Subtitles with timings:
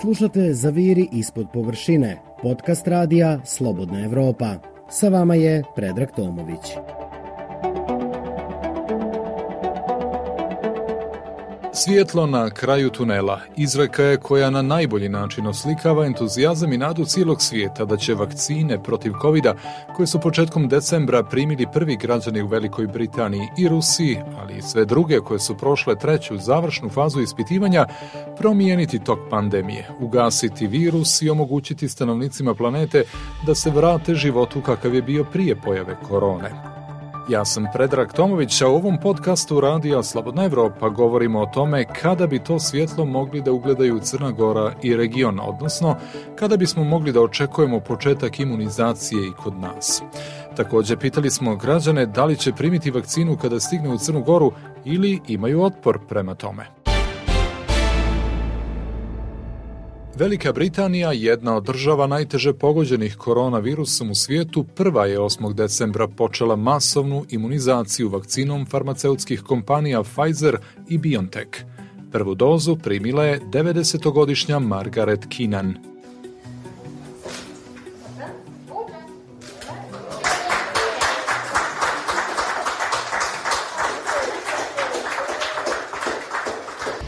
[0.00, 4.54] Slušate Zaviri ispod površine, podcast radija Slobodna Evropa.
[4.90, 6.60] Sa vama je Predrag Tomović.
[11.76, 17.42] Svijetlo na kraju tunela izreka je koja na najbolji način oslikava entuzijazam i nadu cijelog
[17.42, 19.44] svijeta da će vakcine protiv covid
[19.96, 24.84] koje su početkom decembra primili prvi građani u Velikoj Britaniji i Rusiji, ali i sve
[24.84, 27.86] druge koje su prošle treću završnu fazu ispitivanja,
[28.38, 33.04] promijeniti tok pandemije, ugasiti virus i omogućiti stanovnicima planete
[33.46, 36.73] da se vrate životu kakav je bio prije pojave korone.
[37.28, 42.26] Ja sam Predrag Tomović, a u ovom podcastu Radija Slobodna Evropa govorimo o tome kada
[42.26, 45.96] bi to svjetlo mogli da ugledaju Crna Gora i region, odnosno
[46.36, 50.02] kada bismo mogli da očekujemo početak imunizacije i kod nas.
[50.56, 54.52] Također pitali smo građane da li će primiti vakcinu kada stigne u Crnu Goru
[54.84, 56.83] ili imaju otpor prema tome.
[60.16, 65.54] Velika Britanija, jedna od država najteže pogođenih koronavirusom u svijetu, prva je 8.
[65.54, 71.50] decembra počela masovnu imunizaciju vakcinom farmaceutskih kompanija Pfizer i BioNTech.
[72.12, 75.74] Prvu dozu primila je 90-godišnja Margaret Keenan.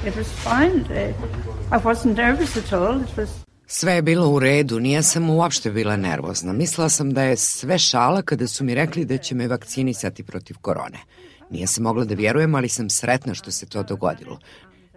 [0.07, 1.15] It was fine.
[1.73, 3.01] I wasn't nervous at all.
[3.01, 3.29] It was...
[3.67, 6.53] Sve je bilo u redu, nije sam uopšte bila nervozna.
[6.53, 10.57] Mislila sam da je sve šala kada su mi rekli da će me vakcinisati protiv
[10.61, 10.99] korone.
[11.51, 14.39] Nije se mogla da vjerujem, ali sam sretna što se to dogodilo.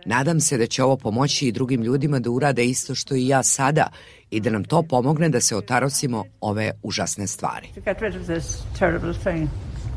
[0.05, 3.43] Nadam se da će ovo pomoći i drugim ljudima da urade isto što i ja
[3.43, 3.87] sada
[4.29, 7.67] i da nam to pomogne da se otarosimo ove užasne stvari.
[7.75, 9.49] To get rid of this terrible thing.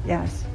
[0.07, 0.52] Yes.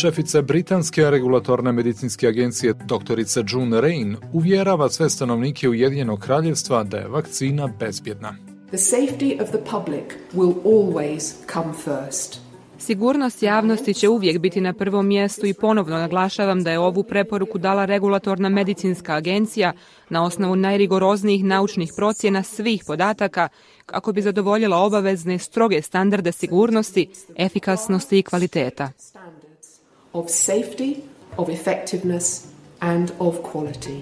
[0.00, 7.08] Šefica Britanske regulatorne medicinske agencije doktorica June Rain uvjerava sve stanovnike Ujedinjenog kraljevstva da je
[7.08, 8.36] vakcina bezbjedna.
[8.68, 12.40] The safety of the public will always come first.
[12.78, 17.58] Sigurnost javnosti će uvijek biti na prvom mjestu i ponovno naglašavam da je ovu preporuku
[17.58, 19.72] dala regulatorna medicinska agencija
[20.08, 23.48] na osnovu najrigoroznijih naučnih procjena svih podataka
[23.86, 28.92] kako bi zadovoljila obavezne stroge standarde sigurnosti, efikasnosti i kvaliteta
[30.12, 30.94] of safety,
[31.36, 32.46] of effectiveness
[32.80, 34.00] and of quality.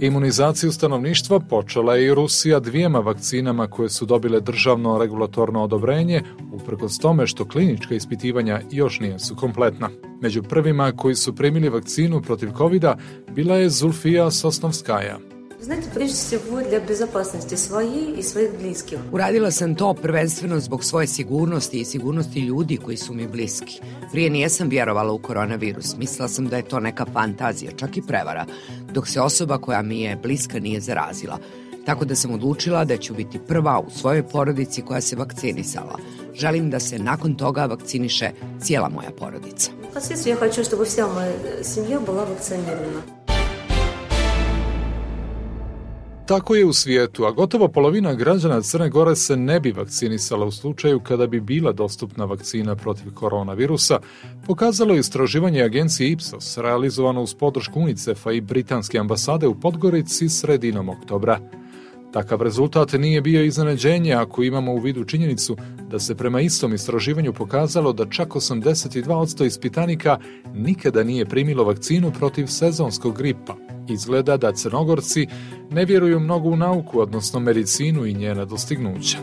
[0.00, 6.22] Imunizaciju stanovništva počela je i Rusija dvijema vakcinama koje su dobile državno regulatorno odobrenje,
[6.52, 9.90] uprkos tome što klinička ispitivanja još nisu kompletna.
[10.20, 12.84] Među prvima koji su primili vakcinu protiv covid
[13.34, 15.18] bila je Zulfija Sosnovskaja,
[15.62, 18.98] Знаете, prежде всего для безопасности своей и своих близких.
[19.12, 23.80] Uradila sam to prvenstveno zbog svoje sigurnosti i sigurnosti ljudi koji su mi bliski.
[24.12, 25.96] Prije nijesam vjerovala u koronavirus.
[25.96, 28.46] Mislila sam da je to neka fantazija, čak i prevara,
[28.92, 31.38] dok se osoba koja mi je bliska nije zarazila.
[31.86, 35.98] Tako da sam odlučila da ću biti prva u svojoj porodici koja se vakcinisala.
[36.34, 39.70] Želim da se nakon toga vakciniše cijela moja porodica.
[39.94, 41.32] Pa svi su ja hoću da bi moja
[41.62, 43.19] semlja bila vakcinirana.
[46.30, 50.50] Tako je u svijetu, a gotovo polovina građana Crne Gore se ne bi vakcinisala u
[50.50, 53.98] slučaju kada bi bila dostupna vakcina protiv koronavirusa,
[54.46, 60.88] pokazalo je istraživanje agencije Ipsos, realizovano uz podršku UNICEF-a i Britanske ambasade u Podgorici sredinom
[60.88, 61.38] oktobra.
[62.12, 65.56] Takav rezultat nije bio iznenađenje ako imamo u vidu činjenicu
[65.90, 70.18] da se prema istom istraživanju pokazalo da čak 82% ispitanika
[70.54, 73.56] nikada nije primilo vakcinu protiv sezonskog gripa.
[73.88, 75.26] Izgleda da crnogorci
[75.70, 79.18] ne vjeruju mnogo u nauku, odnosno medicinu i njena dostignuća.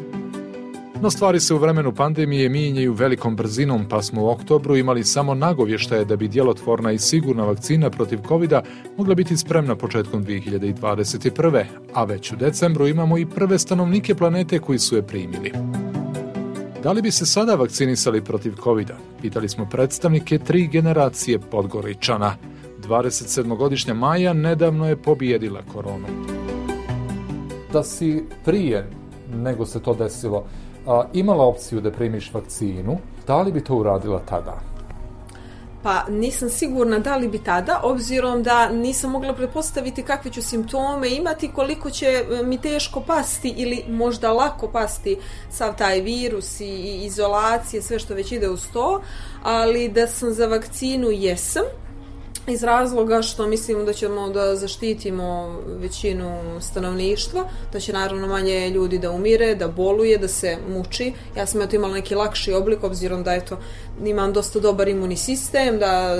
[1.02, 5.34] No stvari se u vremenu pandemije mijenjaju velikom brzinom, pa smo u oktobru imali samo
[5.34, 8.54] nagovještaje da bi djelotvorna i sigurna vakcina protiv covid
[8.98, 11.64] mogla biti spremna početkom 2021.
[11.94, 15.52] A već u decembru imamo i prve stanovnike planete koji su je primili.
[16.84, 18.92] Da li bi se sada vakcinisali protiv covid
[19.22, 22.36] Pitali smo predstavnike tri generacije Podgoričana.
[22.88, 26.08] 27-godišnja Maja nedavno je pobijedila koronu.
[27.74, 28.90] Da si prije
[29.34, 30.46] nego se to desilo,
[30.88, 32.98] a, imala opciju da primiš vakcinu,
[33.28, 34.60] da li bi to uradila tada?
[35.84, 41.10] Pa nisam sigurna da li bi tada, obzirom da nisam mogla pretpostaviti kakve ću simptome
[41.10, 45.18] imati, koliko će e, mi teško pasti ili možda lako pasti
[45.50, 49.02] sav taj virus i izolacije, sve što već ide uz to,
[49.44, 51.64] ali da sam za vakcinu jesam,
[52.48, 58.98] iz razloga što mislimo da ćemo da zaštitimo većinu stanovništva, da će naravno manje ljudi
[58.98, 61.14] da umire, da boluje, da se muči.
[61.38, 63.58] Ja sam eto imala neki lakši oblik, obzirom da eto,
[64.06, 66.16] imam dosta dobar imunni sistem, da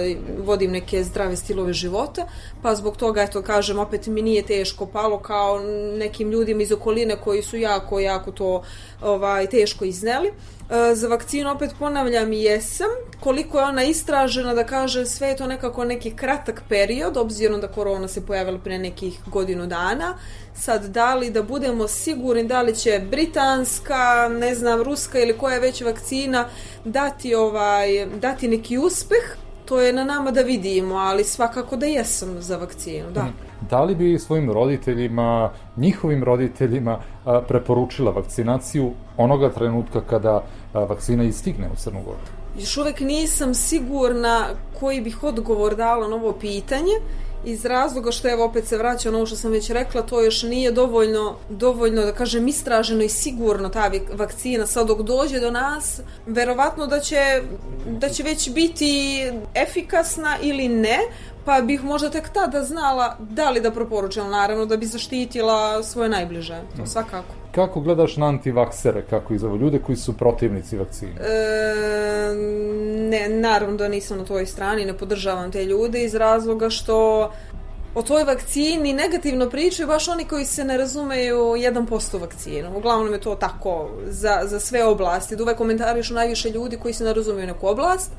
[0.46, 2.28] vodim neke zdrave stilove života,
[2.62, 5.60] pa zbog toga, eto, kažem, opet mi nije teško palo kao
[5.98, 8.64] nekim ljudima iz okoline koji su jako, jako to
[9.02, 10.28] ovaj, teško izneli.
[10.70, 12.88] E, za vakcinu opet ponavljam jesam.
[13.20, 17.68] Koliko je ona istražena da kaže sve je to nekako neki kratak period, obzirom da
[17.68, 20.18] korona se pojavila pre nekih godinu dana.
[20.56, 25.54] Sad, da li da budemo sigurni da li će britanska, ne znam, ruska ili koja
[25.54, 26.50] je već vakcina
[26.86, 32.42] dati, ovaj, dati neki uspeh, to je na nama da vidimo, ali svakako da jesam
[32.42, 33.47] za vakcinu, da.
[33.70, 37.00] Da li bi svojim roditeljima, njihovim roditeljima
[37.48, 40.44] preporučila vakcinaciju onoga trenutka kada
[40.74, 42.18] vakcina istigne u Crnu Goru?
[42.60, 44.46] Još uvek nisam sigurna
[44.80, 46.94] koji bih odgovor dala na ovo pitanje,
[47.46, 50.72] iz razloga što evo opet se vraća ono što sam već rekla, to još nije
[50.72, 56.88] dovoljno, dovoljno da kažem istraženo i sigurno ta vakcina sad dok dođe do nas, verovatno
[56.88, 57.42] da će,
[57.88, 59.24] da će već biti
[59.56, 61.00] efikasna ili ne,
[61.48, 66.10] pa bih možda tek tada znala da li da preporučila, naravno da bi zaštitila svoje
[66.10, 67.34] najbliže, to svakako.
[67.52, 71.12] Kako gledaš na antivaksere, kako ih zovu, ljude koji su protivnici vakcine?
[71.12, 72.34] E,
[73.10, 77.32] ne, naravno da nisam na toj strani, ne podržavam te ljude iz razloga što
[77.98, 82.78] o toj vakcini negativno pričaju baš oni koji se ne razumeju 1% vakcinu.
[82.78, 85.36] Uglavnom je to tako za, za sve oblasti.
[85.36, 88.12] Da uvek komentarišu najviše ljudi koji se ne razumeju neku oblast.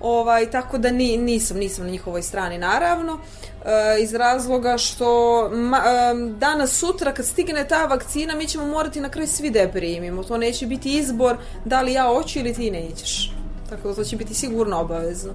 [0.00, 3.18] Ovaj, tako da ni, nisam, nisam na njihovoj strani naravno,
[3.64, 9.00] e, iz razloga što ma, e, danas sutra kad stigne ta vakcina mi ćemo morati
[9.00, 12.54] na kraj svi da je primimo, to neće biti izbor da li ja hoću ili
[12.54, 13.32] ti nećeš,
[13.70, 15.34] tako da to će biti sigurno obavezno.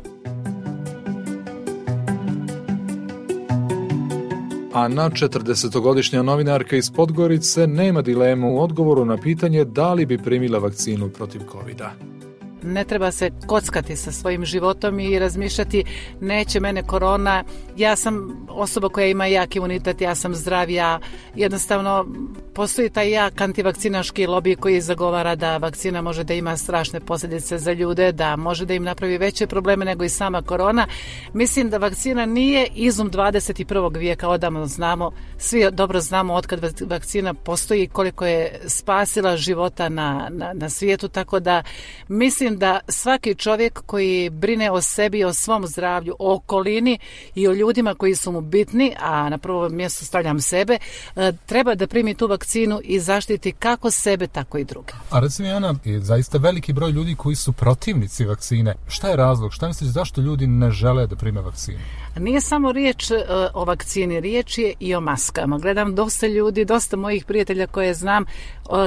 [4.74, 10.60] Ana, 40-godišnja novinarka iz Podgorice, nema dilemu u odgovoru na pitanje da li bi primila
[10.60, 12.13] vakcinu protiv covid -a
[12.64, 15.84] ne treba se kockati sa svojim životom i razmišljati
[16.22, 17.44] neće mene korona,
[17.78, 21.00] ja sam osoba koja ima jak imunitet, ja sam zdrav, ja
[21.36, 22.06] jednostavno
[22.54, 27.74] postoji taj jak antivakcinaški lobby koji zagovara da vakcina može da ima strašne posljedice za
[27.74, 30.88] ljude, da može da im napravi veće probleme nego i sama korona.
[31.34, 33.98] Mislim da vakcina nije izum 21.
[33.98, 40.54] vijeka, odavno znamo, svi dobro znamo otkad vakcina postoji koliko je spasila života na, na,
[40.54, 41.64] na svijetu, tako da
[42.08, 47.00] mislim mislim da svaki čovjek koji brine o sebi, o svom zdravlju, o okolini
[47.36, 50.78] i o ljudima koji su mu bitni, a na prvo mjesto stavljam sebe,
[51.16, 54.94] e, treba da primi tu vakcinu i zaštiti kako sebe, tako i druge.
[55.10, 58.76] A recimo, Jana, je zaista veliki broj ljudi koji su protivnici vakcine.
[58.88, 59.54] Šta je razlog?
[59.54, 61.80] Šta misliš zašto ljudi ne žele da prime vakcinu?
[62.20, 63.18] Nije samo riječ uh,
[63.54, 65.58] o vakcini, riječ je i o maskama.
[65.58, 68.26] Gledam dosta ljudi, dosta mojih prijatelja koje znam,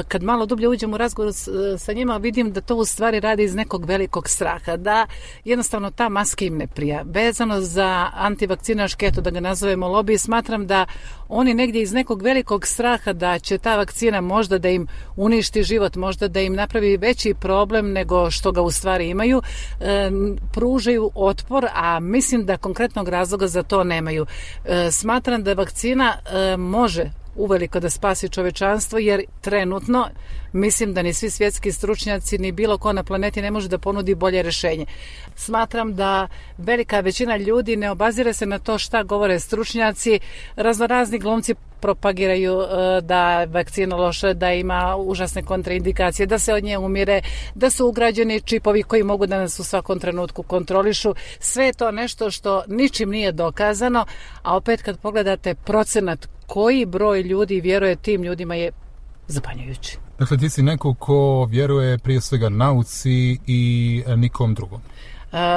[0.08, 3.42] kad malo dublje uđem u razgovor s, sa njima, vidim da to u stvari radi
[3.42, 5.06] iz nekog velikog straha, da
[5.44, 7.02] jednostavno ta maska im ne prija.
[7.04, 10.86] Vezano za antivakcinaške, eto da ga nazovemo lobby, smatram da
[11.28, 14.86] oni negdje iz nekog velikog straha da će ta vakcina možda da im
[15.16, 19.42] uništi život, možda da im napravi veći problem nego što ga u stvari imaju,
[19.80, 20.10] e,
[20.52, 24.26] pružaju otpor, a mislim da konkretnog razloga za to nemaju.
[24.64, 30.08] E, smatram da vakcina e, može uveliko da spasi čovečanstvo jer trenutno
[30.52, 34.14] mislim da ni svi svjetski stručnjaci ni bilo ko na planeti ne može da ponudi
[34.14, 34.86] bolje rešenje.
[35.34, 40.20] Smatram da velika većina ljudi ne obazira se na to šta govore stručnjaci,
[40.56, 46.64] raznorazni glumci propagiraju e, da je vakcina loša, da ima užasne kontraindikacije, da se od
[46.64, 47.20] nje umire,
[47.54, 51.14] da su ugrađeni čipovi koji mogu da nas u svakom trenutku kontrolišu.
[51.38, 54.06] Sve je to nešto što ničim nije dokazano,
[54.42, 58.70] a opet kad pogledate procenat koji broj ljudi vjeruje tim ljudima je
[59.28, 59.98] zapanjujući.
[60.18, 64.80] Dakle, ti si neko ko vjeruje prije svega nauci i nikom drugom.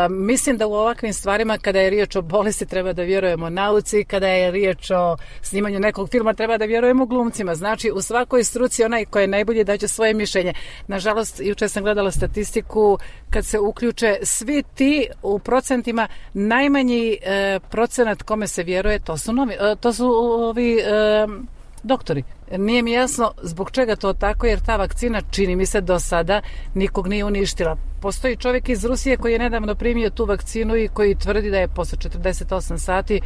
[0.10, 4.28] Mislim da u ovakvim stvarima kada je riječ o bolesti treba da vjerujemo nauci, kada
[4.28, 7.56] je riječ o snimanju nekog filma treba da vjerujemo glumcima.
[7.56, 10.54] Znači u svakoj struci onaj koji je najbolji daće svoje mišljenje.
[10.88, 12.98] Nažalost, juče sam gledala statistiku
[13.30, 19.34] kad se uključe svi ti u procentima najmanji uh, procenat kome se vjeruje, to su
[19.34, 20.06] novi, uh, to su
[20.50, 22.24] ovi uh, doktori.
[22.58, 26.42] Nije mi jasno zbog čega to tako, jer ta vakcina čini mi se do sada
[26.74, 27.78] nikog nije uništila.
[28.02, 31.68] Postoji čovjek iz Rusije koji je nedavno primio tu vakcinu i koji tvrdi da je
[31.68, 33.22] posle 48 sati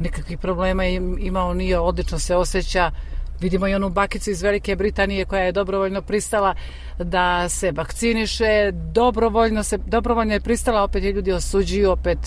[0.00, 0.84] nikakvih problema
[1.18, 2.90] imao, nije odlično se osjeća.
[3.40, 6.54] Vidimo i onu bakicu iz Velike Britanije koja je dobrovoljno pristala
[6.98, 12.18] da se vakciniše, dobrovoljno, se, dobrovoljno je pristala, opet je ljudi osuđuju, opet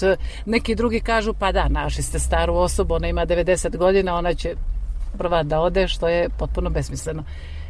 [0.46, 4.56] neki drugi kažu pa da, naši ste staru osobu, ona ima 90 godina, ona će
[5.18, 7.24] prva da ode, što je potpuno besmisleno.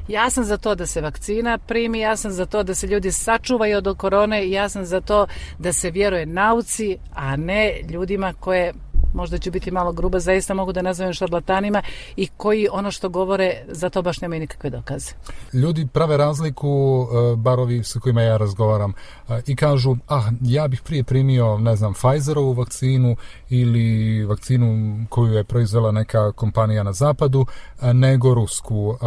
[0.07, 3.11] Ja sam za to da se vakcina primi, ja sam za to da se ljudi
[3.11, 5.27] sačuvaju od korone, ja sam za to
[5.59, 8.73] da se vjeruje nauci, a ne ljudima koje
[9.13, 11.81] možda ću biti malo gruba, zaista mogu da nazovem šarlatanima
[12.15, 15.11] i koji ono što govore za to baš nemaju nikakve dokaze.
[15.53, 16.67] Ljudi prave razliku,
[17.01, 18.93] e, barovi sa kojima ja razgovaram,
[19.29, 23.15] e, i kažu, ah, ja bih prije primio, ne znam, Pfizerovu vakcinu
[23.49, 27.45] ili vakcinu koju je proizvela neka kompanija na zapadu,
[27.81, 28.97] e, nego rusku.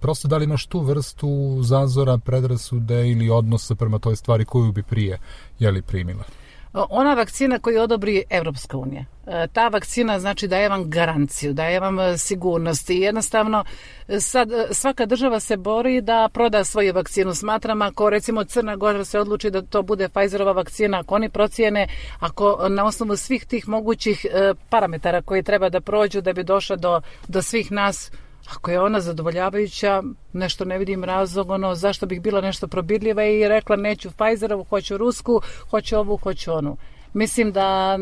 [0.00, 4.82] Prosto da li imaš tu vrstu zazora, predrasude ili odnosa prema toj stvari koju bi
[4.82, 5.18] prije
[5.58, 6.24] jeli primila?
[6.72, 12.00] Ona vakcina koju odobri Evropska unija, e, ta vakcina znači daje vam garanciju, daje vam
[12.00, 13.64] e, sigurnost i jednostavno
[14.08, 17.34] e, sad svaka država se bori da proda svoju vakcinu.
[17.34, 21.88] Smatram ako recimo Crna Gora se odluči da to bude Pfizerova vakcina, ako oni procijene,
[22.20, 24.26] ako na osnovu svih tih mogućih
[24.68, 28.10] parametara koji treba da prođu da bi došla do, do svih nas
[28.48, 33.48] Ako je ona zadovoljavajuća, nešto ne vidim razlog, ono, zašto bih bila nešto probirljiva i
[33.48, 36.76] rekla neću Pfizerovu, hoću Rusku, hoću ovu, hoću onu.
[37.12, 37.98] Mislim da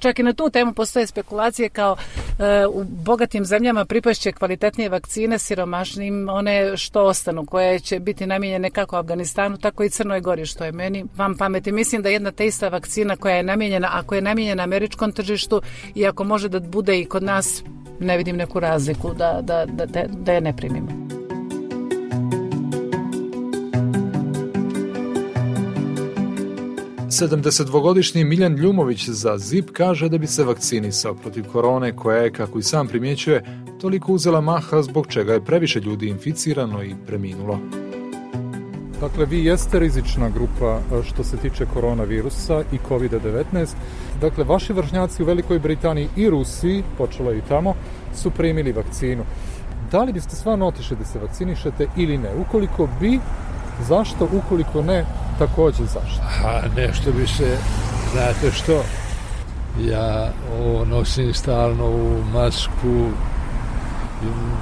[0.00, 1.96] čak i na tu temu postoje spekulacije kao
[2.38, 8.70] e, u bogatim zemljama pripašće kvalitetnije vakcine siromašnim one što ostanu koje će biti namijenjene
[8.70, 11.72] kako Afganistanu tako i Crnoj Gori što je meni vam pameti.
[11.72, 15.62] Mislim da jedna te ista vakcina koja je namijenjena ako je namijenjena američkom tržištu
[15.94, 17.62] i ako može da bude i kod nas
[18.02, 21.02] ne vidim neku razliku da, da, da, da je ne primimo.
[27.10, 32.58] Sedamdesetdvogodišnji Miljan Ljumović za ZIP kaže da bi se vakcinisao protiv korone koja je, kako
[32.58, 33.44] i sam primjećuje,
[33.80, 37.58] toliko uzela maha zbog čega je previše ljudi inficirano i preminulo.
[39.02, 43.66] Dakle, vi jeste rizična grupa e, što se tiče koronavirusa i COVID-19.
[44.20, 47.74] Dakle, vaši vršnjaci u Velikoj Britaniji i Rusiji, počelo i tamo,
[48.14, 49.24] su primili vakcinu.
[49.90, 52.28] Da li biste stvarno otišli da se vakcinišete ili ne?
[52.40, 53.18] Ukoliko bi,
[53.88, 54.28] zašto?
[54.32, 55.04] Ukoliko ne,
[55.38, 56.22] takođe zašto?
[56.44, 57.56] A nešto bi se,
[58.12, 58.82] znate što,
[59.80, 63.10] ja ovo nosim stalno u masku,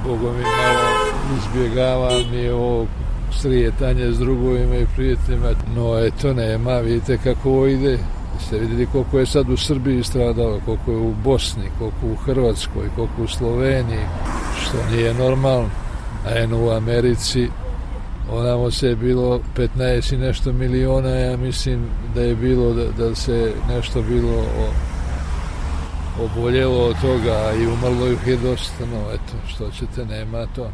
[0.03, 2.85] Bogom mi malo izbjegavam i ovo
[3.31, 5.49] srijetanje s drugovima i prijateljima.
[5.75, 7.97] No, eto, nema, vidite kako ovo ide.
[8.39, 12.89] Ste vidjeli koliko je sad u Srbiji stradalo, koliko je u Bosni, koliko u Hrvatskoj,
[12.95, 14.05] koliko u Sloveniji,
[14.61, 15.69] što nije normalno.
[16.25, 17.49] A eno u Americi,
[18.31, 21.85] onamo se je bilo 15 i nešto miliona, ja mislim
[22.15, 24.69] da je bilo, da, da se nešto bilo o,
[26.23, 30.69] oboljelo od toga i umrlo ih je dosta, no eto, što ćete, nema to.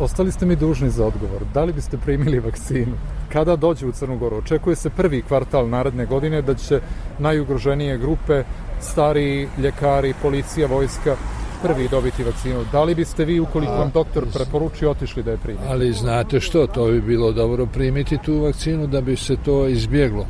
[0.00, 1.42] Ostali ste mi dužni za odgovor.
[1.54, 2.92] Da li biste primili vakcinu?
[3.32, 4.36] Kada dođe u Crnu Goru?
[4.36, 6.80] Očekuje se prvi kvartal naredne godine da će
[7.18, 8.42] najugroženije grupe,
[8.80, 11.16] stari ljekari, policija, vojska,
[11.62, 12.64] prvi dobiti vakcinu.
[12.72, 15.64] Da li biste vi, ukoliko vam doktor preporuči, otišli da je primite?
[15.68, 20.26] Ali znate što, to bi bilo dobro primiti tu vakcinu da bi se to izbjeglo.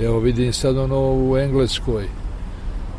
[0.00, 2.04] Evo vidim sad ono u Engleskoj,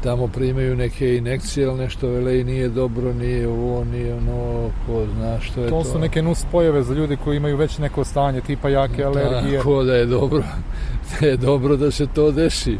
[0.03, 5.05] tamo primaju neke inekcije, ali nešto vele i nije dobro, nije ovo, nije ono, ko
[5.15, 5.83] zna što je to.
[5.83, 9.57] To su neke nus pojave za ljudi koji imaju već neko stanje, tipa jake alergije.
[9.57, 10.43] Tako da je dobro,
[11.19, 12.77] da je dobro da se to desi.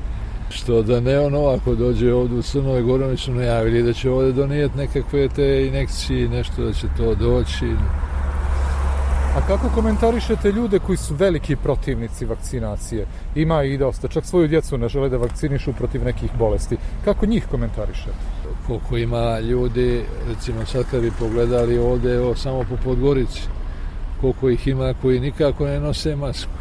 [0.50, 4.32] Što da ne ono, ako dođe ovdje u Crnoj Gori, su najavili da će ovdje
[4.32, 7.66] donijeti nekakve te inekcije, nešto da će to doći.
[9.38, 13.06] A kako komentarišete ljude koji su veliki protivnici vakcinacije?
[13.36, 16.78] Ima i dosta, čak svoju djecu ne žele da vakcinišu protiv nekih bolesti.
[17.06, 18.18] Kako njih komentarišete?
[18.68, 23.42] Koliko ima ljudi, recimo sad kad bi pogledali ovde, evo, samo po Podgorici,
[24.22, 26.52] koliko ih ima koji nikako ne nose masku.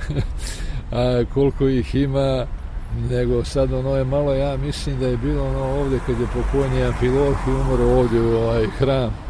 [0.92, 2.46] A koliko ih ima,
[3.10, 6.84] nego sad ono je malo, ja mislim da je bilo ono ovde kad je pokojni
[6.84, 9.29] Amfiloh i umro ovdje u ovaj hram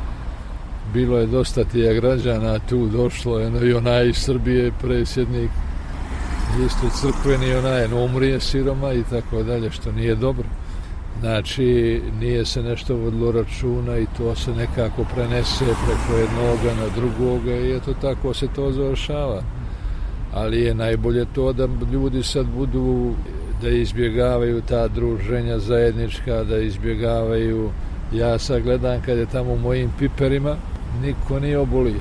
[0.94, 5.50] bilo je dosta tija građana tu došlo je i onaj iz Srbije presjednik
[6.66, 10.44] isto crkveni onaj no umrije siroma i tako dalje što nije dobro.
[11.20, 17.52] Znači nije se nešto vodilo računa i to se nekako prenese preko jednoga na drugoga
[17.52, 19.42] i eto tako se to završava.
[20.32, 23.14] Ali je najbolje to da ljudi sad budu
[23.62, 27.70] da izbjegavaju ta druženja zajednička da izbjegavaju.
[28.12, 30.56] Ja sad gledam kad je tamo u mojim piperima
[31.02, 32.00] niko nije obolio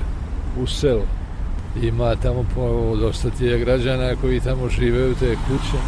[0.62, 1.02] u selu.
[1.82, 5.78] Ima tamo po, dosta tije građana koji tamo žive u te kuće.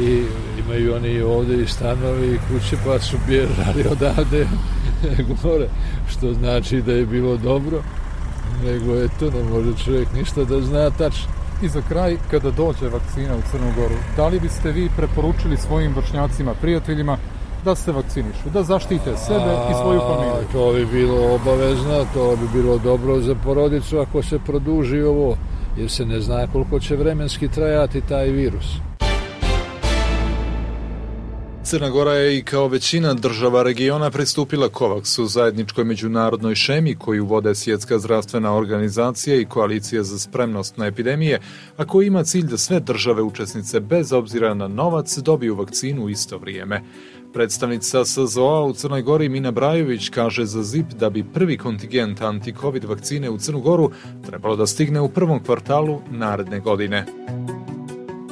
[0.00, 0.24] i
[0.66, 4.46] imaju oni ovdje i stanovi i kuće pa su bježali odavde
[5.42, 5.68] gore,
[6.08, 7.82] što znači da je bilo dobro,
[8.64, 11.28] nego je to ne može čovjek ništa da zna tačno.
[11.62, 15.94] I za kraj, kada dođe vakcina u Crnu Goru, da li biste vi preporučili svojim
[15.94, 17.16] vršnjacima, prijateljima,
[17.66, 20.48] da se vakcinišu, da zaštite sebe A, i svoju familiju?
[20.52, 25.36] To bi bilo obavezno, to bi bilo dobro za porodicu ako se produži ovo,
[25.78, 28.66] jer se ne zna koliko će vremenski trajati taj virus.
[31.66, 37.54] Crna Gora je i kao većina država regiona pristupila COVAX-u zajedničkoj međunarodnoj šemi koju vode
[37.54, 41.40] Svjetska zdravstvena organizacija i koalicija za spremnost na epidemije,
[41.76, 46.10] a koji ima cilj da sve države učesnice bez obzira na novac dobiju vakcinu u
[46.10, 46.82] isto vrijeme.
[47.32, 52.84] Predstavnica SZO-a u Crnoj Gori Mina Brajović kaže za ZIP da bi prvi kontingent anti-covid
[52.84, 53.90] vakcine u Crnu Goru
[54.26, 57.04] trebalo da stigne u prvom kvartalu naredne godine.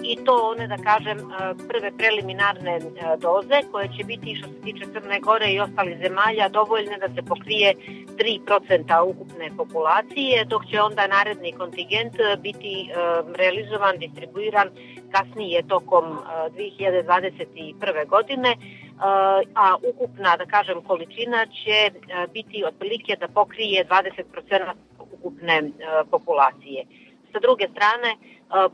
[0.03, 1.23] I to one, da kažem, e,
[1.69, 2.81] prve preliminarne e,
[3.21, 7.23] doze koje će biti što se tiče Crne Gore i ostalih zemalja dovoljne da se
[7.23, 7.75] pokrije
[8.19, 12.95] 3% ukupne populacije, dok će onda naredni kontingent biti e,
[13.37, 14.69] realizovan, distribuiran
[15.13, 18.09] kasnije tokom 2021.
[18.09, 18.57] godine,
[19.55, 21.91] a ukupna, da kažem, količina će
[22.33, 25.63] biti otprilike da pokrije 20% ukupne
[26.11, 26.85] populacije.
[27.35, 28.11] Sa druge strane,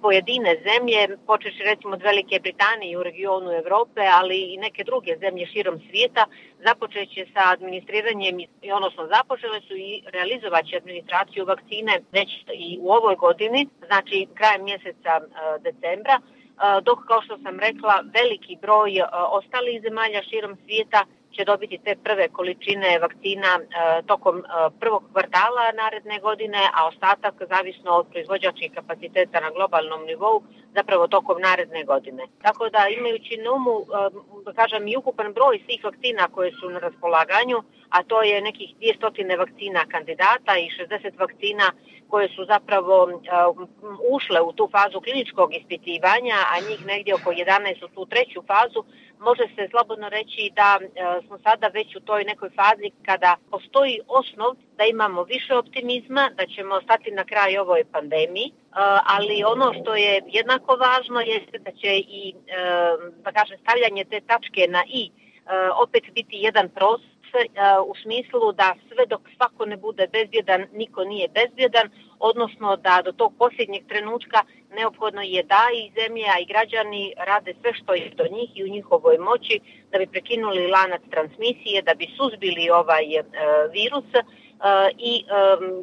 [0.03, 5.47] pojedine zemlje, počeši recimo od Velike Britanije u regionu Evrope, ali i neke druge zemlje
[5.47, 6.25] širom svijeta,
[6.67, 8.37] započeće sa administriranjem,
[8.77, 15.13] odnosno započele su i realizovaće administraciju vakcine već i u ovoj godini, znači krajem mjeseca
[15.61, 16.21] decembra,
[16.83, 18.93] dok kao što sam rekla veliki broj
[19.39, 24.43] ostalih zemalja širom svijeta će dobiti te prve količine vakcina e, tokom e,
[24.81, 30.43] prvog kvartala naredne godine, a ostatak zavisno od proizvođačkih kapaciteta na globalnom nivou
[30.75, 32.23] zapravo tokom naredne godine.
[32.43, 33.85] Tako da imajući na umu, e,
[34.45, 38.71] da kažem, i ukupan broj svih vakcina koje su na raspolaganju, a to je nekih
[38.81, 41.73] 200 vakcina kandidata i 60 vakcina
[42.11, 42.97] koje su zapravo
[44.17, 48.85] ušle u tu fazu kliničkog ispitivanja, a njih negdje oko 11 u tu treću fazu,
[49.21, 50.79] može se slobodno reći da
[51.27, 56.47] smo sada već u toj nekoj fazi kada postoji osnov da imamo više optimizma, da
[56.47, 58.53] ćemo stati na kraj ovoj pandemiji,
[59.17, 62.35] ali ono što je jednako važno jeste da će i
[63.25, 65.11] da kažem, stavljanje te tačke na i
[65.83, 67.20] opet biti jedan proces
[67.87, 73.13] u smislu da sve dok svako ne bude bezbjedan, niko nije bezbjedan, odnosno da do
[73.13, 74.41] tog posljednjeg trenutka
[74.75, 78.69] neophodno je da i zemlja i građani rade sve što je do njih i u
[78.69, 83.23] njihovoj moći da bi prekinuli lanac transmisije, da bi suzbili ovaj e,
[83.73, 84.23] virus e,
[84.99, 85.25] i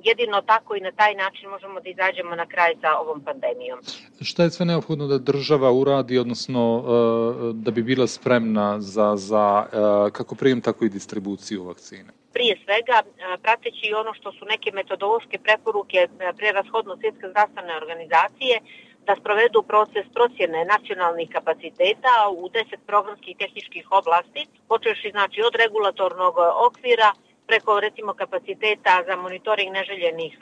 [0.04, 3.80] jedino tako i na taj način možemo da izađemo na kraj sa ovom pandemijom.
[4.22, 9.66] Šta je sve neophodno da država uradi, odnosno e, da bi bila spremna za, za
[10.12, 12.18] kako prijem, tako i distribuciju vakcine?
[12.38, 12.98] prije svega
[13.46, 16.00] prateći ono što su neke metodološke preporuke
[16.38, 18.56] prevashodno svjetske zdravstvene organizacije
[19.08, 26.36] da sprovedu proces procjene nacionalnih kapaciteta u deset programskih tehničkih oblasti, počeši znači od regulatornog
[26.68, 27.10] okvira
[27.48, 30.38] preko recimo kapaciteta za monitoring neželjenih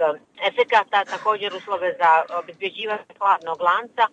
[0.49, 4.07] efekata, također uslove za obezbjeđivanje hladnog lanca,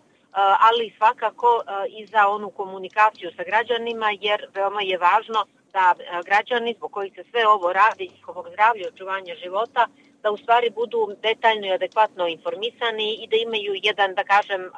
[0.69, 6.93] ali svakako i za onu komunikaciju sa građanima jer veoma je važno da građani zbog
[6.93, 9.87] kojih se sve ovo radi, njihovog zdravlja očuvanja života,
[10.23, 14.71] da u stvari budu detaljno i adekvatno informisani i da imaju jedan, da kažem,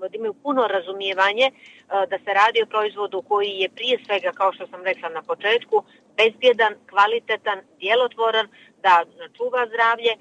[0.00, 1.50] da imaju puno razumijevanje
[1.88, 5.84] da se radi o proizvodu koji je prije svega, kao što sam rekla na početku,
[6.18, 8.48] bezbjedan, kvalitetan, djelotvoran,
[8.82, 9.04] da
[9.36, 10.12] čuva zdravlje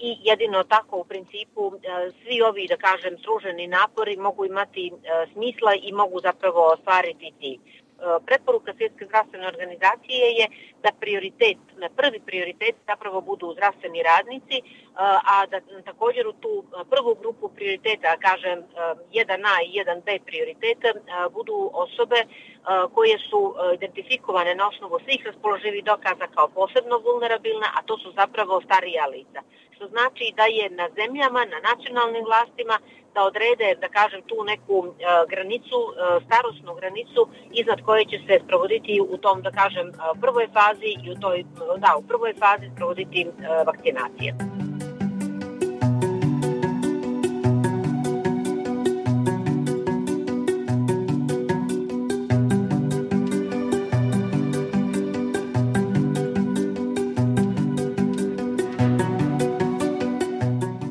[0.00, 1.72] i jedino tako u principu
[2.22, 4.92] svi ovi, da kažem, struženi napori mogu imati
[5.32, 7.58] smisla i mogu zapravo ostvariti.
[8.00, 10.46] E, preporuka Svjetske zdravstvene organizacije je
[10.82, 11.58] da prioritet,
[11.96, 14.62] prvi prioritet zapravo budu zdravstveni radnici, e,
[15.34, 18.58] a da također u tu prvu grupu prioriteta, kažem
[19.12, 20.88] 1A e, i 1B prioriteta,
[21.30, 22.24] budu osobe
[22.94, 28.60] koje su identifikovane na osnovu svih raspoloživih dokaza kao posebno vulnerabilne, a to su zapravo
[28.60, 29.40] starija lica.
[29.76, 32.78] Što znači da je na zemljama, na nacionalnim vlastima
[33.14, 34.94] da odrede, da kažem, tu neku
[35.28, 35.80] granicu,
[36.26, 41.14] starosnu granicu iznad koje će se sprovoditi u tom, da kažem, prvoj fazi i u
[41.20, 41.44] toj,
[41.76, 43.26] da, u prvoj fazi sprovoditi
[43.66, 44.34] vakcinacije.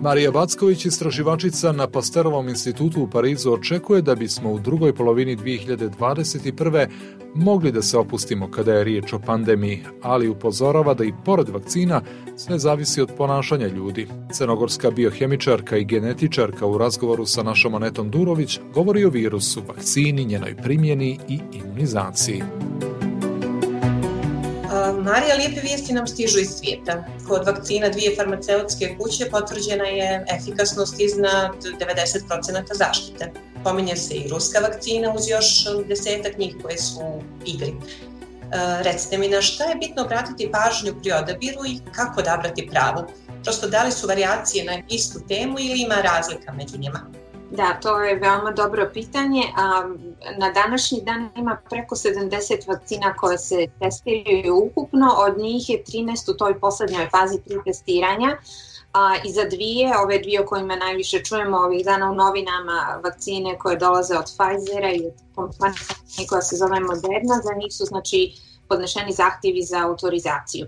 [0.09, 6.87] Marija Backović, istraživačica na Pasterovom institutu u Parizu, očekuje da bismo u drugoj polovini 2021.
[7.35, 12.01] mogli da se opustimo kada je riječ o pandemiji, ali upozorava da i pored vakcina
[12.37, 14.07] sve zavisi od ponašanja ljudi.
[14.31, 20.55] Crnogorska biohemičarka i genetičarka u razgovoru sa našom Anetom Durović govori o virusu, vakcini, njenoj
[20.55, 22.43] primjeni i imunizaciji.
[25.03, 27.03] Marija, lijepe vijesti nam stižu iz svijeta.
[27.27, 33.31] Kod vakcina dvije farmaceutske kuće potvrđena je efikasnost iznad 90% zaštite.
[33.63, 37.73] Pominje se i ruska vakcina uz još desetak njih koje su u igri.
[38.81, 43.03] Recite mi na šta je bitno obratiti pažnju pri odabiru i kako odabrati pravu?
[43.43, 47.11] Prosto da li su varijacije na istu temu ili ima razlika među njima?
[47.51, 49.43] Da, to je veoma dobro pitanje.
[49.57, 49.89] A,
[50.37, 56.31] na današnji dan ima preko 70 vakcina koje se testiraju ukupno, od njih je 13
[56.31, 58.37] u toj poslednjoj fazi pri testiranja.
[58.93, 63.57] A, I za dvije, ove dvije o kojima najviše čujemo ovih dana u novinama, vakcine
[63.57, 68.33] koje dolaze od Pfizera i od kompanije koja se zove Moderna, za njih su znači
[68.69, 70.67] podnešeni zahtjevi za autorizaciju.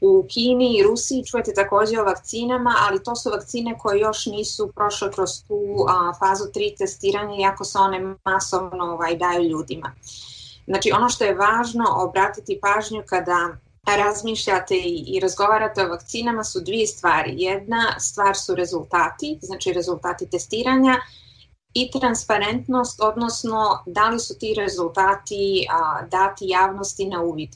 [0.00, 4.72] U Kini i Rusiji čujete takođe o vakcinama, ali to su vakcine koje još nisu
[4.74, 9.92] prošle kroz tu a, fazu 3 testiranja, iako se one masovno ovaj, daju ljudima.
[10.66, 16.60] Znači ono što je važno obratiti pažnju kada razmišljate i, i razgovarate o vakcinama su
[16.60, 17.34] dvije stvari.
[17.36, 20.96] Jedna stvar su rezultati, znači rezultati testiranja
[21.74, 27.50] i transparentnost, odnosno da li su ti rezultati a, dati javnosti na uvid.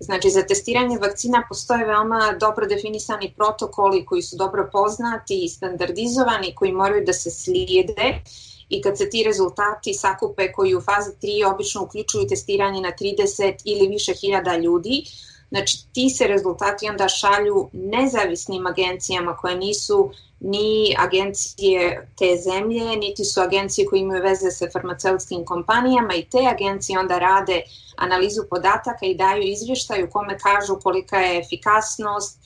[0.00, 6.54] Znači, za testiranje vakcina postoje veoma dobro definisani protokoli koji su dobro poznati i standardizovani,
[6.54, 8.22] koji moraju da se slijede
[8.68, 13.62] i kad se ti rezultati sakupe koji u fazi 3 obično uključuju testiranje na 30
[13.64, 15.04] ili više hiljada ljudi,
[15.52, 20.10] Znači, ti se rezultati onda šalju nezavisnim agencijama koje nisu
[20.40, 26.38] ni agencije te zemlje, niti su agencije koje imaju veze sa farmaceutskim kompanijama i te
[26.54, 27.62] agencije onda rade
[27.96, 32.38] analizu podataka i daju izvještaj u kome kažu kolika je efikasnost,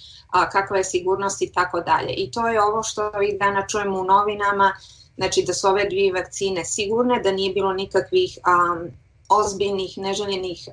[0.53, 2.13] kakva je sigurnost i tako dalje.
[2.13, 4.73] I to je ovo što ovih dana čujemo u novinama,
[5.17, 8.91] znači da su ove dvije vakcine sigurne, da nije bilo nikakvih um,
[9.29, 10.69] ozbiljnih neželjenih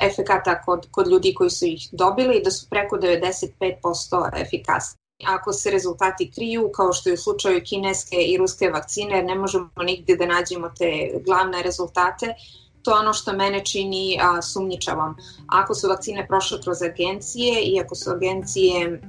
[0.00, 5.00] efekata kod, kod ljudi koji su ih dobili i da su preko 95% efikasni.
[5.26, 9.70] Ako se rezultati kriju, kao što je u slučaju kineske i ruske vakcine, ne možemo
[9.84, 12.34] nigde da nađemo te glavne rezultate,
[12.82, 15.16] to je ono što mene čini a, sumnjičavom.
[15.46, 19.00] Ako su vakcine prošle kroz agencije i ako su agencije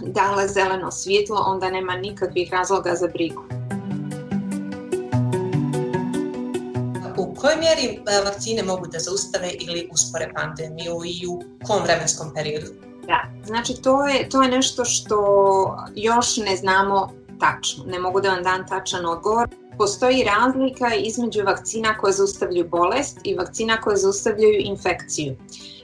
[0.00, 3.61] dale zeleno svjetlo, onda nema nikakvih razloga za brigu.
[7.42, 12.66] Kojoj mjeri e, vakcine mogu da zaustave ili uspore pandemiju i u kom vremenskom periodu?
[13.06, 15.16] Da, znači to je, to je nešto što
[15.94, 17.84] još ne znamo tačno.
[17.84, 19.48] Ne mogu da vam dam tačan odgovor.
[19.78, 25.36] Postoji razlika između vakcina koje zaustavljaju bolest i vakcina koje zaustavljaju infekciju.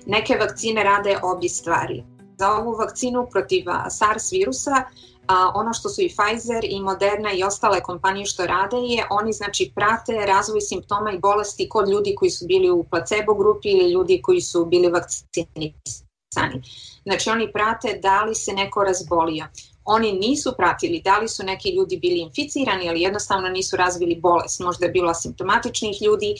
[0.06, 2.04] Neke vakcine rade obje stvari.
[2.38, 4.84] Za ovu vakcinu protiv SARS virusa
[5.28, 9.32] a, ono što su i Pfizer i Moderna i ostale kompanije što rade je oni
[9.32, 13.92] znači prate razvoj simptoma i bolesti kod ljudi koji su bili u placebo grupi ili
[13.92, 16.62] ljudi koji su bili vakcinisani.
[17.04, 19.46] Znači oni prate da li se neko razbolio.
[19.84, 24.60] Oni nisu pratili da li su neki ljudi bili inficirani, ali jednostavno nisu razvili bolest.
[24.60, 26.34] Možda je bilo asimptomatičnih ljudi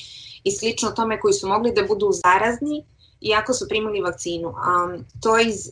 [0.44, 2.84] i slično tome koji su mogli da budu zarazni
[3.20, 4.48] iako su primili vakcinu.
[4.48, 5.70] Um, to iz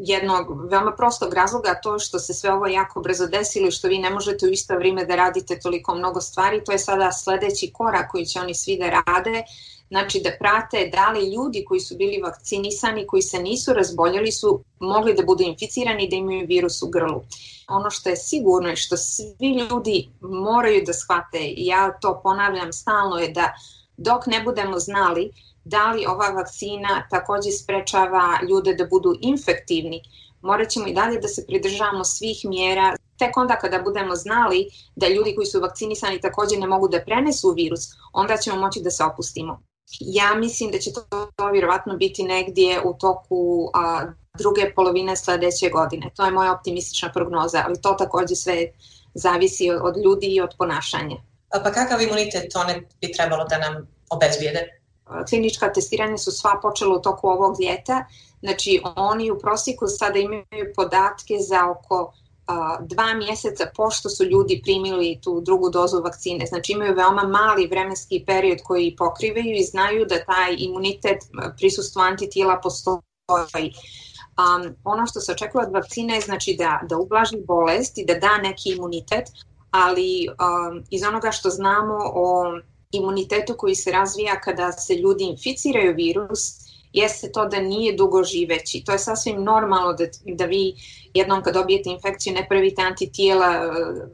[0.00, 3.98] jednog veoma prostog razloga, to što se sve ovo jako brzo desilo i što vi
[3.98, 8.10] ne možete u isto vrijeme da radite toliko mnogo stvari, to je sada sledeći korak
[8.10, 9.42] koji će oni svi da rade,
[9.88, 14.64] znači da prate da li ljudi koji su bili vakcinisani, koji se nisu razboljeli su
[14.80, 17.22] mogli da budu inficirani da imaju virus u grlu.
[17.68, 23.18] Ono što je sigurno i što svi ljudi moraju da shvate, ja to ponavljam stalno,
[23.18, 23.52] je da
[23.96, 25.32] dok ne budemo znali
[25.64, 30.02] da li ova vakcina takođe sprečava ljude da budu infektivni,
[30.42, 32.96] morat ćemo i dalje da se pridržavamo svih mjera.
[33.18, 37.50] Tek onda kada budemo znali da ljudi koji su vakcinisani takođe ne mogu da prenesu
[37.50, 37.80] virus,
[38.12, 39.62] onda ćemo moći da se opustimo.
[40.00, 44.06] Ja mislim da će to, to vjerovatno biti negdje u toku a,
[44.38, 46.10] druge polovine sledeće godine.
[46.16, 48.66] To je moja optimistična prognoza, ali to takođe sve
[49.14, 51.16] zavisi od, ljudi i od ponašanja.
[51.64, 54.81] Pa kakav imunitet one bi trebalo da nam obezbijede?
[55.28, 58.04] Klinička testiranja su sva počela u toku ovog ljeta,
[58.40, 62.12] znači oni u prosjeku sada imaju podatke za oko
[62.80, 66.46] dva mjeseca pošto su ljudi primili tu drugu dozu vakcine.
[66.46, 71.18] Znači imaju veoma mali vremenski period koji pokrivaju i znaju da taj imunitet,
[71.58, 73.72] prisustvo antitijela postoji.
[74.32, 78.14] Um, ono što se očekuje od vakcine je znači da, da ublaži bolest i da
[78.14, 79.24] da neki imunitet,
[79.70, 82.44] ali um, iz onoga što znamo o
[82.92, 88.82] imunitetu koji se razvija kada se ljudi inficiraju virus, jeste to da nije dugo živeći.
[88.86, 90.74] To je sasvim normalno da, da vi
[91.14, 93.68] jednom kad dobijete infekciju ne pravite antitijela e,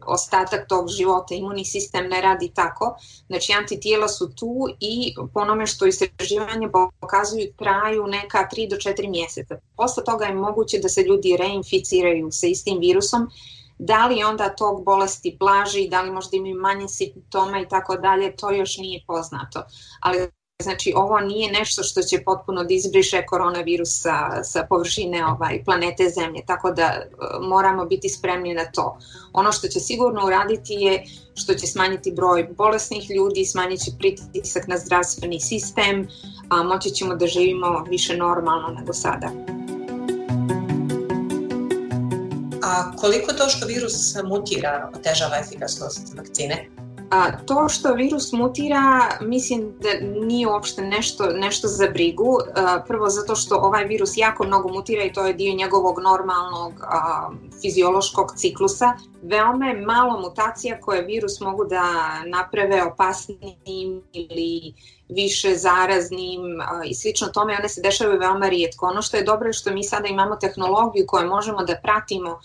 [0.06, 2.96] ostatak tog života, imunni sistem ne radi tako.
[3.26, 6.68] Znači antitijela su tu i po onome što istraživanje
[7.00, 9.58] pokazuju traju neka 3 do 4 mjeseca.
[9.76, 13.30] Posle toga je moguće da se ljudi reinficiraju sa istim virusom
[13.78, 18.36] Da li onda tog bolesti blaži, da li možda imaju manje simptoma i tako dalje,
[18.36, 19.62] to još nije poznato.
[20.00, 20.30] Ali
[20.62, 26.08] Znači, ovo nije nešto što će potpuno da izbriše koronavirus sa, sa površine ovaj, planete
[26.08, 27.06] Zemlje, tako da e,
[27.40, 28.98] moramo biti spremni na to.
[29.32, 34.66] Ono što će sigurno uraditi je što će smanjiti broj bolesnih ljudi, smanjit će pritisak
[34.66, 36.08] na zdravstveni sistem,
[36.48, 39.57] a moći ćemo da živimo više normalno nego sada.
[42.68, 46.68] A koliko to što virus mutira otežava efikasnost vakcine?
[47.10, 49.88] A, to što virus mutira, mislim da
[50.26, 52.38] nije uopšte nešto, nešto za brigu.
[52.54, 56.72] A, prvo zato što ovaj virus jako mnogo mutira i to je dio njegovog normalnog
[56.82, 57.30] a,
[57.62, 58.92] fiziološkog ciklusa.
[59.22, 61.82] Veoma je malo mutacija koje virus mogu da
[62.26, 64.74] naprave opasnim ili
[65.08, 66.40] više zaraznim
[66.86, 68.86] i slično tome, one se dešavaju veoma rijetko.
[68.86, 72.40] Ono što je dobro je što mi sada imamo tehnologiju koju možemo da pratimo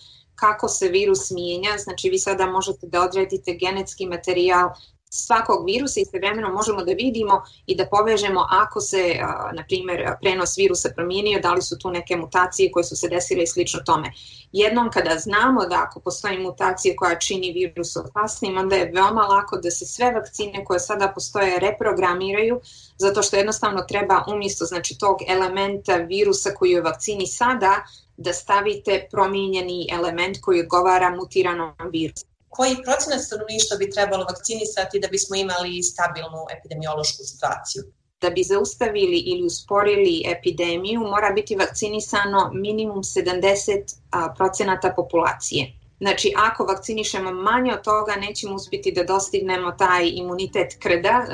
[0.45, 4.69] kako se virus mijenja, znači vi sada možete da odredite genetski materijal
[5.13, 9.15] svakog virusa i svevremeno možemo da vidimo i da povežemo ako se,
[9.53, 13.43] na primjer, prenos virusa promijenio, da li su tu neke mutacije koje su se desile
[13.43, 14.11] i slično tome.
[14.51, 19.57] Jednom kada znamo da ako postoji mutacija koja čini virus opasnim, onda je veoma lako
[19.57, 22.59] da se sve vakcine koje sada postoje reprogramiraju,
[22.97, 27.83] zato što jednostavno treba umjesto znači, tog elementa virusa koji je u vakcini sada,
[28.17, 32.25] da stavite promijenjeni element koji odgovara mutiranom virusu.
[32.49, 37.83] Koji procenat stanovništva bi trebalo vakcinisati da bismo imali stabilnu epidemiološku situaciju?
[38.21, 45.82] Da bi zaustavili ili usporili epidemiju mora biti vakcinisano minimum 70 procenata populacije.
[46.03, 51.25] Znači, ako vakcinišemo manje od toga, nećemo uspjeti da dostignemo taj imunitet krda,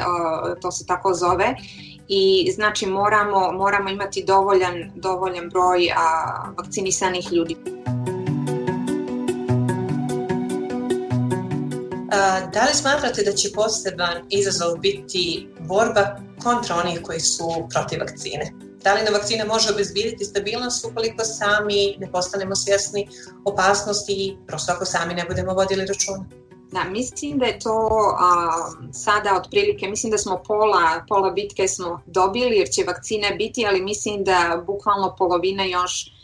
[0.62, 1.55] to se tako zove,
[2.08, 5.88] i znači moramo, moramo imati dovoljan, dovoljan broj
[6.58, 7.55] vakcinisanih ljudi.
[12.12, 17.99] A, da li smatrate da će poseban izazov biti borba kontra onih koji su protiv
[17.99, 18.68] vakcine?
[18.84, 23.08] Da li na vakcina može obezbijediti stabilnost ukoliko sami ne postanemo svjesni
[23.46, 26.26] opasnosti i prosto ako sami ne budemo vodili računa?
[26.72, 27.89] Da, mislim da je to
[28.20, 28.52] a,
[28.94, 33.82] sada otprilike, mislim da smo pola, pola bitke smo dobili jer će vakcina biti, ali
[33.82, 36.18] mislim da bukvalno polovina još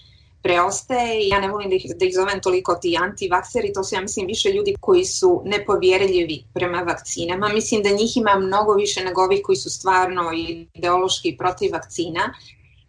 [0.45, 4.01] preostaje ja ne volim da ih, da ih zovem toliko ti antivakseri, to su ja
[4.01, 7.49] mislim više ljudi koji su nepovjerljivi prema vakcinama.
[7.49, 10.31] Mislim da njih ima mnogo više nego ovih koji su stvarno
[10.73, 12.33] ideološki protiv vakcina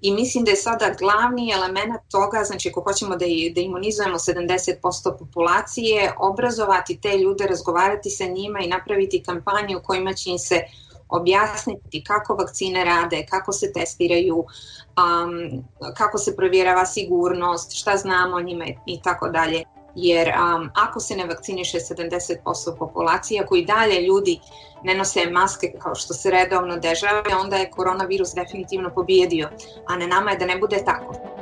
[0.00, 5.18] i mislim da je sada glavni element toga, znači ako hoćemo da, da imunizujemo 70%
[5.18, 10.60] populacije, obrazovati te ljude, razgovarati sa njima i napraviti kampanje u kojima će im se
[11.08, 15.64] objasniti kako vakcine rade, kako se testiraju, um,
[15.96, 19.64] kako se provjerava sigurnost, šta znamo o njima i tako dalje
[19.96, 24.40] jer um, ako se ne vakciniše 70% populacije, ako i dalje ljudi
[24.82, 29.48] ne nose maske kao što se redovno dežava, onda je koronavirus definitivno pobijedio,
[29.86, 31.35] a ne nama je da ne bude tako.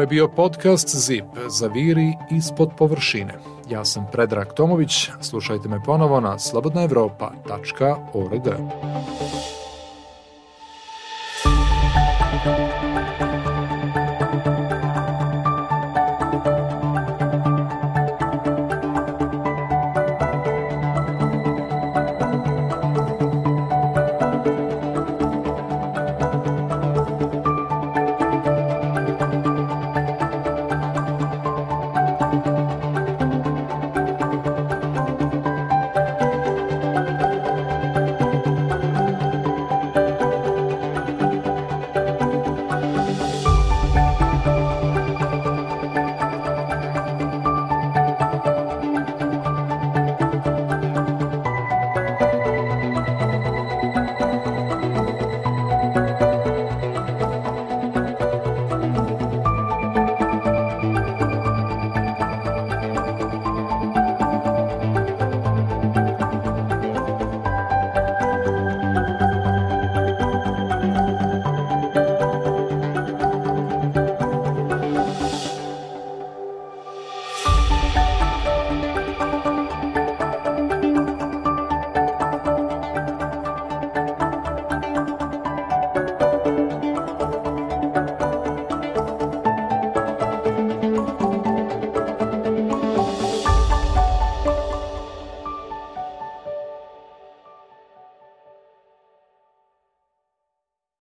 [0.00, 3.34] Je bio podcast ZIP za viri ispod površine.
[3.70, 8.42] Ja sam Predrag Tomović, slušajte me ponovo na slobodnaevropa.org.